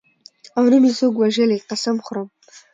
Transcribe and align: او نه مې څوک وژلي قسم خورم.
او 0.57 0.63
نه 0.71 0.77
مې 0.81 0.91
څوک 0.99 1.13
وژلي 1.17 1.57
قسم 1.69 1.95
خورم. 2.05 2.27